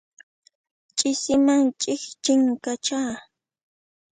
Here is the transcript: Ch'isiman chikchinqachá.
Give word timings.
Ch'isiman 0.97 1.63
chikchinqachá. 1.81 3.01